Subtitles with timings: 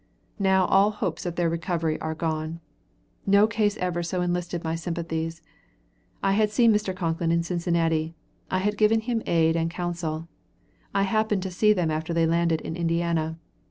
[0.39, 2.59] Now all hopes of their recovery are gone.
[3.27, 5.43] No case ever so enlisted my sympathies.
[6.23, 6.91] I had seen Mr.
[6.95, 8.15] Concklin in Cincinnati.
[8.49, 10.27] I had given him aid and counsel.
[10.91, 13.37] I happened to see them after they landed in Indiana.